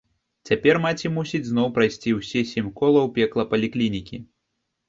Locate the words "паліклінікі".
3.53-4.23